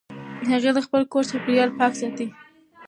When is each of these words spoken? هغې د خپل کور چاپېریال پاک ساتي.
هغې 0.51 0.71
د 0.75 0.79
خپل 0.85 1.01
کور 1.11 1.23
چاپېریال 1.31 1.69
پاک 1.79 1.93
ساتي. 2.01 2.27